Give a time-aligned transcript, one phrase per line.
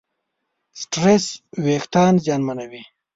[0.79, 1.25] سټرېس
[1.63, 2.83] وېښتيان زیانمنوي.